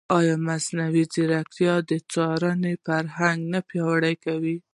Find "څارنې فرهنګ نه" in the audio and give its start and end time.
2.11-3.59